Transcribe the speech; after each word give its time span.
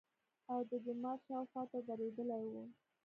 او 0.51 0.59
د 0.69 0.71
جومات 0.85 1.19
شاوخواته 1.27 1.79
درېدلي 1.87 2.43
وو. 2.51 2.63